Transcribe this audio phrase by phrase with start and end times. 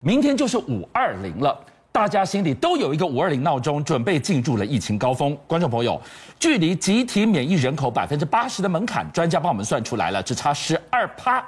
[0.00, 1.58] 明天就是五二零了，
[1.90, 5.36] 大家心里都有一个五二零闹钟，准备进入了疫情高峰。
[5.48, 6.00] 观众朋友，
[6.38, 11.44] 距离集体免疫人口百分之八十的门槛，专家帮我们算出来了，只差十二趴，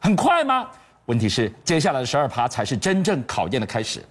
[0.00, 0.68] 很快吗？
[1.06, 4.04] 问题是，接下来的十二趴才是真正考验的开始。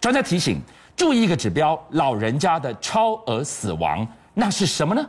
[0.00, 0.60] 专家提醒，
[0.96, 5.04] 注意一个指标：老人家的超额死亡，那是什么呢？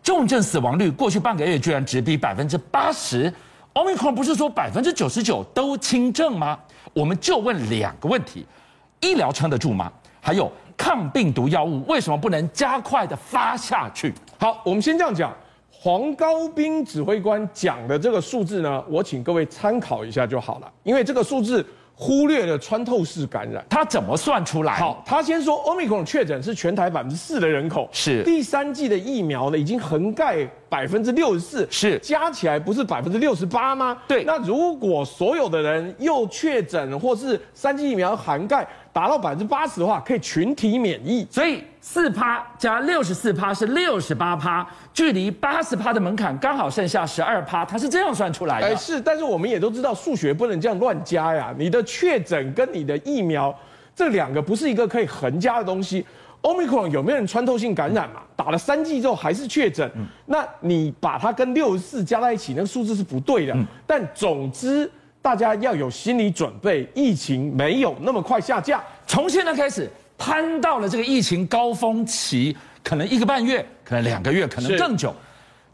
[0.00, 3.34] 重症死亡率过去半个月居然直逼百分之八十。
[3.78, 6.58] 奥密克戎不是说百分之九十九都轻症吗？
[6.92, 8.44] 我们就问两个问题：
[8.98, 9.92] 医疗撑得住吗？
[10.20, 14.12] 还有抗病毒药物为什么不能加快的发下去？
[14.36, 15.32] 好，我们先这样讲。
[15.70, 21.64] 黄高斌指挥官讲的这个数字呢，我请各位参考一下就好了，因为这个数字
[22.00, 24.74] 忽略了穿透式感染，他怎么算出来？
[24.74, 30.48] 好，他先说 Omicron 确诊是全台百分之四的人口，是第三季的疫苗呢，已经横盖。
[30.70, 33.96] 百分之六十四是加起来不是百分之六十八吗？
[34.06, 41.26] 对，那如果所有的人又确诊或是三剂疫苗涵盖达到百分之八十的话，可以群体免疫。
[41.30, 48.66] 所以四趴加六十四趴是六十八趴，距离八十趴的门槛刚好剩下十二趴，他是这样算出来的。
[48.66, 51.54] 哎，是，但是我们也都知道数学不能这样乱加呀。
[51.56, 53.52] 你的确诊跟你的疫苗
[53.96, 56.04] 这两个不是一个可以横加的东西。
[56.42, 58.22] Omicron 有没有人穿透性感染嘛？
[58.36, 63.52] 打了三剂之后还是确诊，嗯、那你把它跟六十四加在一起，那个数字是不对的。
[63.54, 64.88] 嗯、但总之，
[65.20, 68.80] 大家要有心理准备，疫情没有那么快下降。
[69.04, 75.12] 从现在开始攀到了这个疫情高峰期，可能一个半月，可能两个月，可能更久，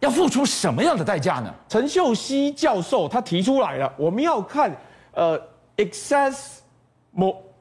[0.01, 1.53] 要付出什么样的代价呢？
[1.69, 4.75] 陈秀熙教授他提出来了，我们要看
[5.13, 5.39] 呃
[5.77, 6.59] excess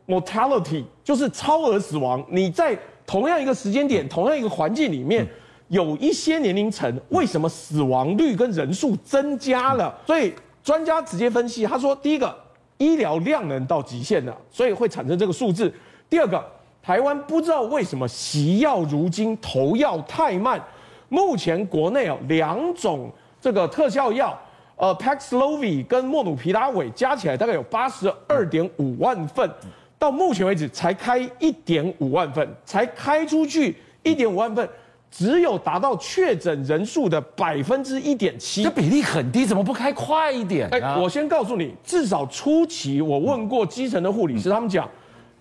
[0.08, 2.78] mortality，就是超额死亡，你在。
[3.06, 5.28] 同样一个时间点，同样一个环境里面，
[5.67, 9.94] 有一些年龄层，为什么死亡率跟人数增加了？
[10.08, 12.34] 所以专家直接分析，他说：第一个，
[12.78, 15.67] 医疗量能到极限了，所以会产生这个数字；
[16.09, 16.41] 第二个，
[16.81, 20.64] 台湾不知道为什么习药如今，投药太慢。
[21.09, 24.40] 目前国内有两种这个特效药，
[24.83, 29.49] 呃，Paxlovid 跟莫努皮拉韦加起来大概有八十二点五万份。
[29.97, 34.67] 到目前为止才开一点五万份，才开出去一点五万份，
[35.09, 40.77] 只有达到确诊人数的百分之一点七，这比例很低，怎么不开快一点呢？
[40.77, 44.85] 哎，我先告诉你，至少初期我问过基层的护理师，他们讲，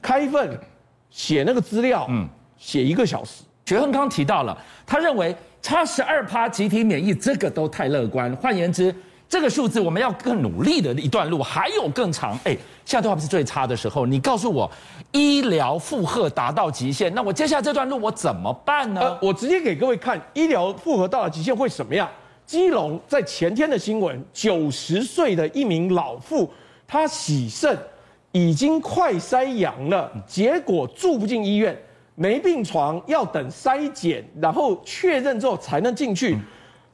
[0.00, 0.56] 开一份
[1.10, 3.42] 写那个资料，嗯，写一个小时。
[3.66, 8.32] 学恒刚提到了，他认为差十二趴集体免疫，这个都太乐观。
[8.36, 8.94] 换言之。
[9.32, 12.54] 这个数字我们要更努力的一段路还有更长，哎，
[12.84, 14.04] 现在都还不是最差的时候。
[14.04, 14.70] 你告诉我，
[15.10, 19.00] 医疗负荷达到极限，那我接下来这段路我怎么办呢？
[19.00, 22.06] 呃，我直接给各位看，医疗负荷到了极限会什么样？
[22.44, 26.52] 基隆在前天的新闻，九十岁的一名老妇，
[26.86, 27.74] 她洗肾
[28.32, 31.74] 已经快筛阳了，结果住不进医院，
[32.16, 36.36] 没病床，要等筛检，然后确认之后才能进去。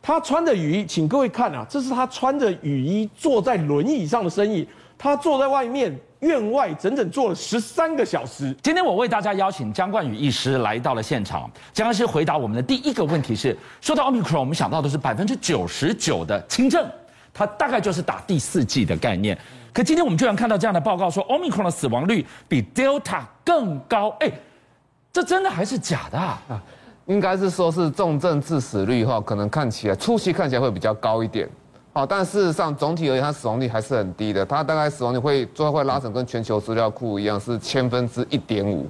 [0.08, 4.66] 他穿着雨衣，请各位看啊，这是他穿着雨衣坐在轮椅上的身影。
[4.96, 8.56] 他坐在外面院外，整整坐了十三个小时。
[8.62, 11.48] 今天我为大家邀请姜冠宇医师来到了现场。
[11.74, 16.90] 姜医师回答我们的第一个问题是：说到 Omicron，我们想到的是百分之九十九的轻症，
[17.34, 19.38] 它大概就是打第四剂的概念。
[19.74, 24.08] 可今天我们居然看到这样的报告，说 Omicron 的死亡率比 Delta 更高。
[24.20, 24.32] 哎，
[25.12, 26.40] 这真的还是假的啊？
[27.08, 31.48] 应该是说是重症致死率哈，可能看起来初期看起来会比较高一点，
[31.94, 34.44] 好，但事实上总体而言，它死亡率还是很低的。
[34.44, 38.86] 它大概死亡率会最后会拉成跟全球资料库一样是千分之一点五，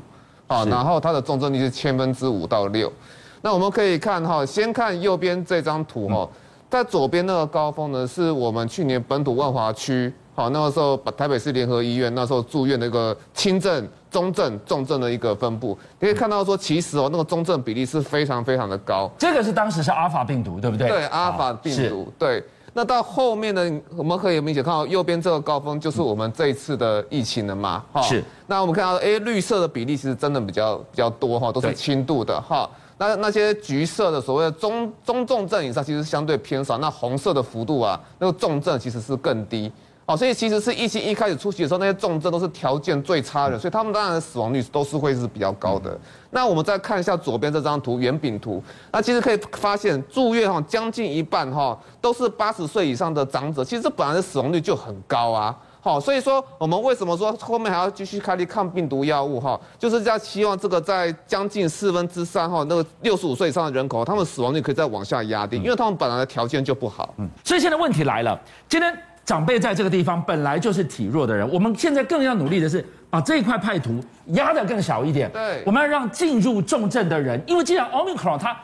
[0.49, 2.93] 啊，然后它的重症率是千分之五到六。
[3.41, 6.29] 那我们可以看哈，先看右边这张图哈，
[6.69, 10.13] 在左边那个高峰呢，是我们去年本土万华区。
[10.39, 19.11] 好，那个时候把台北市联合医院那时候住院的一个轻症、中症、重症的一个分布，你可以看到说，其实哦，那个中症比例是非常非常的高。
[19.19, 20.87] 这个是当时是阿尔法病毒，对不对？
[20.87, 22.07] 对，阿尔法病毒。
[22.17, 22.41] 对，
[22.73, 27.85] 那到后面呢，我们可以明显看到右边这个高峰就是我们这一次的疫情了嘛？
[27.93, 28.23] 哈，是。
[28.47, 32.71] 那我们看到，哎，绿色的比例其实真的比较比较多哈，都是轻度的哈。
[32.97, 36.79] 那那些橘色的所谓的中中重症以上，其实相对偏少。
[36.79, 39.73] 那红色的幅度啊，那个重症其实是更低。
[40.09, 45.95] 哦，所以其实是疫情一开始初期的时候，那些重症都是条件最差的，所以他们当然死亡率都是会是比较高的。
[46.31, 55.55] 那我们再看一下左边这张图，圆饼图，那其实可以发现住院哈，将近一半哈都是八十岁以上的长者，其实这本来的死亡率就很高啊。
[55.83, 67.15] 好，所以说我们为什么说后面还要继续开立抗病毒药物哈，就是在希望这个在将近四分之三哈那个六十五岁以上的人口，他们死亡率可以再往下压低，因为他们本来的条件就不好。
[67.19, 68.99] 嗯，所以现在问题来了，今天。
[69.29, 75.31] 长辈在这个地方本来就是体弱的人，我们现在更要努力的是把这一块派图压得更小一点。
[75.31, 78.57] 对，我们要让进入重症的人，因为既然 Omicron 它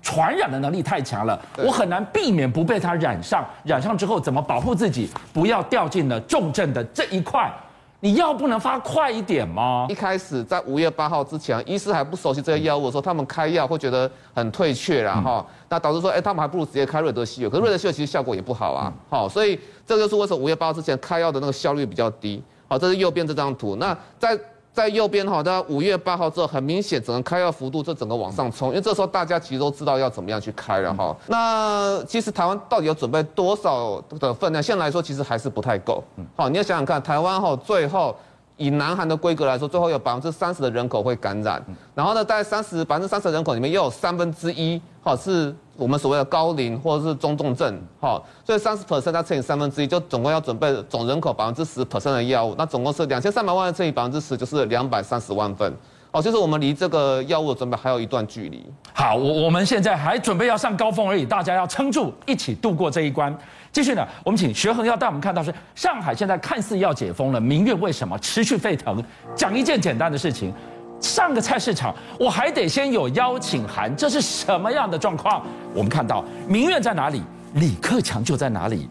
[0.00, 3.46] 传染的能力太强了，我很难避免不被它染上。
[3.64, 7.52] 染上之后怎么保护自己，不要掉进了重症的这一块？
[8.00, 9.86] 你药不能发快一点吗？
[9.88, 22.42] 一开始在五月八号之前，医师还不熟悉这些药物的时候，他们开药会觉得很退却啦哈，那导致说，哎，他们还不如直接开瑞德西韦，可是瑞德西韦其实效果也不好啊，好，所以这就是为什么五月八号之前开药的那个效率比较低。
[22.68, 24.38] 好，这是右边这张图，那在。
[24.78, 31.16] 在右边哈，到五月八号之后，很明显，整个开药幅度就整个往上冲，因为这时候大家其实都知道要怎么样去开了哈。
[31.26, 34.62] 那其实台湾到底要准备多少的分量？
[34.62, 36.00] 现在来说，其实还是不太够。
[36.36, 38.14] 好，你要想想看，台湾哈最后。
[38.58, 41.64] 以南韩的规格来说，最后有百分之三十的人口会感染，
[41.94, 55.72] 然后呢，在三十百分之三十的人口里面，又有三分之一，哈，是我们所谓的高龄或者是中重症，哈，所以三十 percent 再乘以三分之一，就总共要准备总人口百分之十 percent 的药物，那总共是两千三百万乘以百分之十，就是两百三十万份。
[56.10, 58.64] 哦，就是我们离这个药物的准备还有一段距离。
[58.94, 63.36] 好，我我们现在还准备要上高峰而已，大家要撑住，一起度过这一关。
[63.78, 69.00] 继续呢，我们请学恒要带我们看到是上海现在看似要解封了，民怨为什么持续沸腾？
[69.36, 70.52] 讲一件简单的事情，
[71.00, 75.46] 上个菜市场我还得先有邀请函，这是什么样的状况？
[75.72, 77.22] 我们看到民怨在哪里，
[77.54, 78.88] 李克强就在哪里，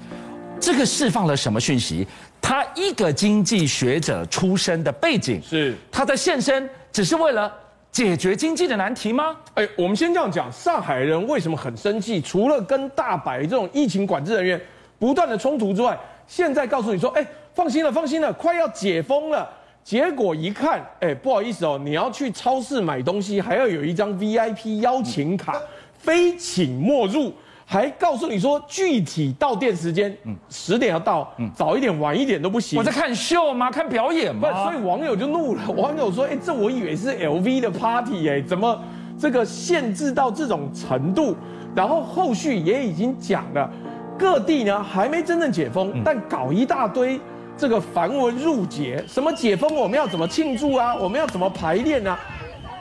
[0.57, 2.07] 这个释放了什么讯息？
[2.41, 6.69] 他一个经济学者出身的背景，是他在现身。
[6.93, 7.51] 只是为了
[7.91, 9.35] 解决经济的难题吗？
[9.55, 12.21] 哎，我们先这样讲，上海人为什么很生气？
[12.21, 14.61] 除了跟大白这种疫情管制人员
[14.99, 19.47] 不断的冲突之外，现在告诉你说，哎，放心了，放心了，快要解封了。
[19.83, 25.55] 结果一看，哎，不好意思哦，你要去超市买东西，还要有一张 VIP 邀请卡，
[25.97, 27.33] 非请莫入。
[27.69, 32.79] 还告诉你说具体到店时间，嗯，十点要到，嗯，早一点晚一点都不行。
[32.79, 33.69] 我在看秀吗？
[33.69, 34.49] 看表演吗？
[34.49, 35.69] 不，所以网友就怒了。
[35.75, 38.81] 网友说：“哎，这我以为是 LV 的 party 哎，怎么
[39.19, 41.35] 这个限制到这种程度？”
[41.75, 43.69] 然后后续也已经讲了，
[44.17, 47.19] 各地呢还没真正解封，但搞一大堆
[47.55, 50.95] 这个繁文缛节，什么解封我们要怎么庆祝啊？
[50.95, 52.19] 我们要怎么排练啊？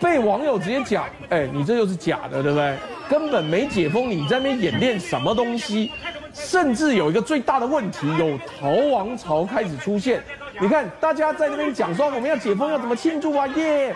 [0.01, 2.77] 被网友直接讲：“哎，你这又是假的，对不对？”
[3.09, 5.91] 根本没解封，你在那边演练什么东西？
[6.33, 10.23] 甚至有一个最大的问题，有逃亡潮开始出现。
[10.61, 13.47] 你看，大家在那边讲说我们要解封，要怎么庆祝啊？
[13.49, 13.95] 耶！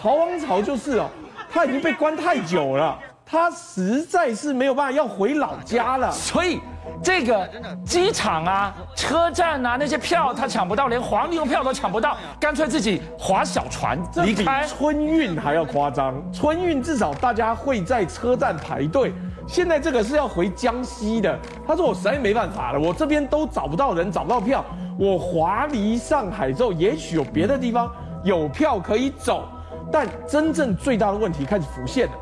[0.00, 1.10] 逃亡潮就是哦，
[1.50, 2.98] 他已经被关太久了。
[3.30, 6.58] 他实在是没有办法要回老家了， 所以
[7.00, 7.48] 这个
[7.86, 14.66] 机场啊、车站啊那些票他抢不到，连黄牛票都抢不到，干脆自己划小船离开。
[14.66, 19.14] 春运还要夸张，春运至少大家会在车站排队，
[19.46, 21.38] 现在这个是要回江西的。
[21.64, 24.64] 他说我实在没办法了，我这边都找不到人，找不到票，
[24.98, 27.88] 我划离上海之后，也许有别的地方
[28.24, 29.44] 有票可以走，
[29.92, 32.12] 但真正最大的问题开始浮现了。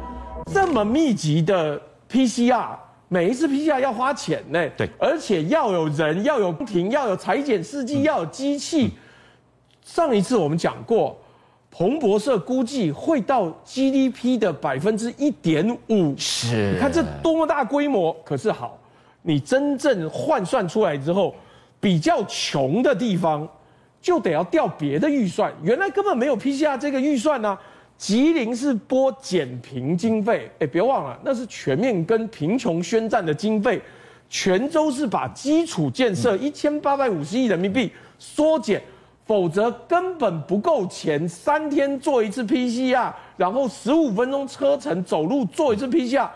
[0.53, 1.81] 这么密集的
[2.11, 2.71] PCR，
[3.09, 4.69] 每一次 PCR 要花钱呢。
[4.77, 8.91] 对，而且要有人，要有停，要有裁剪试剂，要有机器。
[9.85, 11.17] 上一次我们讲过，
[11.71, 16.17] 彭博社估计会到 GDP 的百分之一点五。
[16.17, 18.15] 是，你看这多么大规模。
[18.25, 18.79] 可是好，
[19.23, 21.35] 你真正换算出来之后，
[21.79, 23.47] 比较穷的地方
[24.01, 25.53] 就得要调别的预算。
[25.63, 27.61] 原来根本没有 PCR 这个预算呢、啊。
[27.99, 33.83] 吉林是拨减贫经费，哎，别忘了，那是全面跟贫穷宣战的经费。
[34.31, 38.81] 泉州是把基础建设一千八百五十亿人民币缩减，
[39.27, 41.29] 否则根本不够钱。
[41.29, 46.29] 三天做一次 PCR，然后十五分钟车程走路做一次 PCR，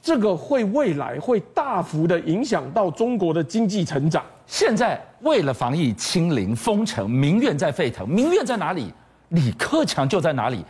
[0.00, 4.24] 这个会未来会大幅的影响到中国的经济成长。
[4.46, 8.90] 现在为了防疫清零封城，民怨在沸腾，民怨在哪里？
[9.30, 10.64] 李克强就在哪里。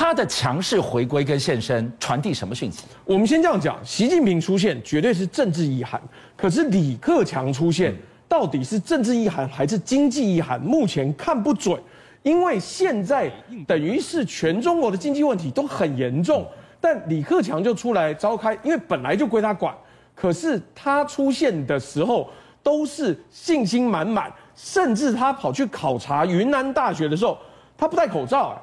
[0.00, 2.84] 他的强势回归跟现身传递什么讯息？
[3.04, 6.00] 我们先这样讲，习近平出现绝对是政治意涵，
[6.36, 7.92] 可是李克强出现
[8.28, 10.60] 到底是政治意涵还是经济意涵？
[10.60, 11.76] 目前看不准，
[12.22, 13.28] 因为现在
[13.66, 16.46] 等于是全中国的经济问题都很严重，
[16.80, 19.74] 但李克强就出来召开，因为本来就归他管，
[20.14, 22.30] 可是他出现的时候
[22.62, 27.36] 都是信心满满，甚至他跑去考察云南大学的时候，
[27.76, 28.62] 他不戴口罩。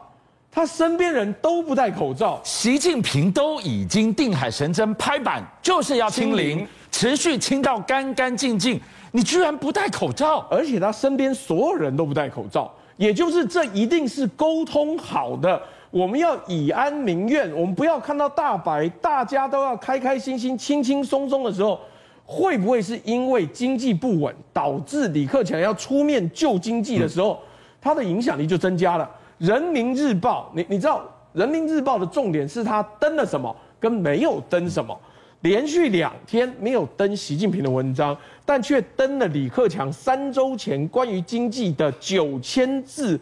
[0.56, 8.80] 他身边人都不戴口罩，习近平都已经定海神针拍板，就是要清零，持续清到干干净净。
[9.12, 15.62] 你居然不戴口罩，而且他身边所有人都不戴口罩，也就是这一定是沟通好的。
[15.92, 21.78] 我们要以安民怨，我们不要看到大白，大家都要开开心心、轻轻松松的时候，
[22.26, 27.38] 会不会是因为经济不稳，导致李克强要出面救经济的时候，
[27.82, 29.10] 他的影响力就增加了？
[29.38, 34.98] 人民日报，你你知道人民日报的重点是他登了什么，跟没有登什么？
[35.42, 43.20] 连续两天没有登习近平的文章，但却登了李克强三周前关于经济的九千字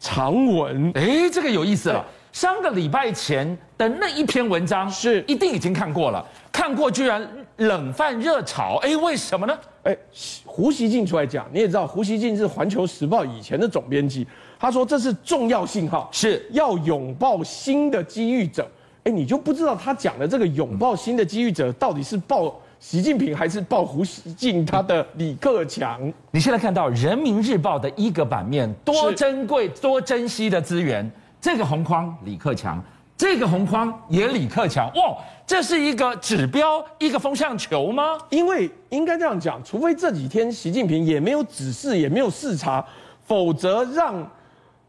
[0.00, 0.90] 长文。
[0.96, 2.04] 哎，这个有意思了。
[2.32, 7.28] 上个礼拜前的那一篇文章是一定已经看过了，看过居然
[7.60, 9.58] 冷饭热炒，哎，为什么呢？
[9.82, 9.96] 哎，
[10.44, 14.26] 胡锡进出来讲，你也知道，胡锡进是《环球时报》以前的总编辑，
[14.58, 18.66] 他说这是重要信号，是要拥抱新的机遇者。
[19.04, 26.00] 哎，你就不知道他讲的这个拥抱新的机遇者到底是抱习近平还是抱胡锡进他的李克强？
[26.30, 31.10] 你现在看到《人民日报》的一个版面，多珍贵、多珍惜的资源。
[31.42, 32.82] 这个红框李克强，
[33.20, 35.14] 这个红框也李克强，哇，
[35.46, 38.16] 这是一个指标，一个风向球吗？
[38.30, 42.82] 因为应该这样讲，除非这几天习近平也没有指示，也没有视察，
[43.26, 44.26] 否则让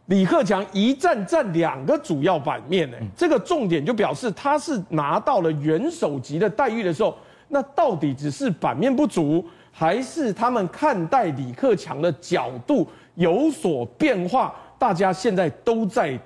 [0.05, 7.13] 李克强一战占两个主要版面呢，这个重点就表示他是拿到了元首级的待遇的时候，
[7.49, 14.55] 那到底只是版面不足，还是他们看待李克强的角度有所变化？
[14.79, 16.17] 大家现在都在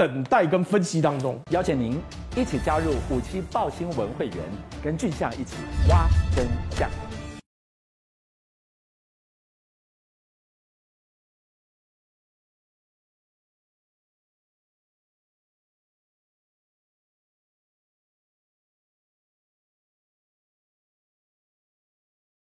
[0.00, 2.00] 等待跟分析当中，邀请您
[2.34, 4.36] 一起加入虎七报新闻会员，
[4.82, 5.56] 跟俊相一起
[5.90, 6.88] 挖真相。